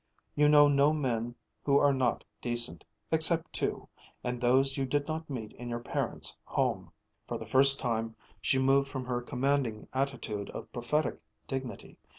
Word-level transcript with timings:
You 0.33 0.49
know 0.49 0.67
no 0.67 0.93
men 0.93 1.35
who 1.63 1.77
are 1.77 1.93
not 1.93 2.23
decent 2.41 2.83
except 3.11 3.53
two 3.53 3.87
and 4.23 4.41
those 4.41 4.75
you 4.75 4.83
did 4.83 5.07
not 5.07 5.29
meet 5.29 5.53
in 5.53 5.69
your 5.69 5.79
parents' 5.79 6.35
home." 6.43 6.91
For 7.27 7.37
the 7.37 7.45
first 7.45 7.79
time 7.79 8.15
she 8.41 8.57
moved 8.57 8.87
from 8.89 9.05
her 9.05 9.21
commanding 9.21 9.87
attitude 9.93 10.49
of 10.55 10.73
prophetic 10.73 11.19
dignity. 11.45 11.99